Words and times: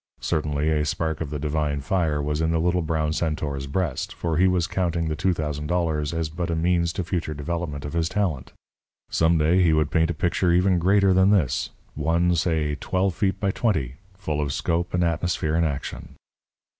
Certainly, 0.19 0.71
a 0.71 0.83
spark 0.83 1.21
of 1.21 1.29
the 1.29 1.37
divine 1.37 1.79
fire 1.81 2.23
was 2.23 2.41
in 2.41 2.49
the 2.49 2.57
little 2.59 2.81
brown 2.81 3.13
centaur's 3.13 3.67
breast, 3.67 4.13
for 4.15 4.37
he 4.37 4.47
was 4.47 4.65
counting 4.65 5.09
the 5.09 5.15
two 5.15 5.31
thousand 5.31 5.67
dollars 5.67 6.11
as 6.11 6.27
but 6.27 6.49
a 6.49 6.55
means 6.55 6.91
to 6.93 7.03
future 7.03 7.35
development 7.35 7.85
of 7.85 7.93
his 7.93 8.09
talent. 8.09 8.51
Some 9.11 9.37
day 9.37 9.61
he 9.61 9.73
would 9.73 9.91
paint 9.91 10.09
a 10.09 10.15
picture 10.15 10.51
even 10.51 10.79
greater 10.79 11.13
than 11.13 11.29
this 11.29 11.69
one, 11.93 12.33
say, 12.35 12.73
twelve 12.73 13.13
feet 13.13 13.39
by 13.39 13.51
twenty, 13.51 13.97
full 14.15 14.41
of 14.41 14.53
scope 14.53 14.95
and 14.95 15.03
atmosphere 15.03 15.53
and 15.53 15.67
action. 15.67 16.15